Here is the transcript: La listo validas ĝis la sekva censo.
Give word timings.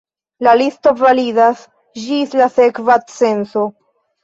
La 0.45 0.53
listo 0.61 0.93
validas 1.01 1.61
ĝis 2.07 2.35
la 2.41 2.51
sekva 2.57 2.99
censo. 3.21 3.71